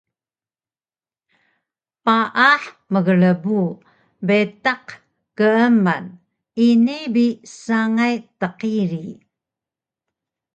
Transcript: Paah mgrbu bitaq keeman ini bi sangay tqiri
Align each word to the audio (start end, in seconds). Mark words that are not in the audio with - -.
Paah 2.05 2.63
mgrbu 2.93 3.57
bitaq 4.27 4.85
keeman 5.37 6.05
ini 6.67 6.99
bi 7.13 7.27
sangay 7.63 8.15
tqiri 8.39 9.05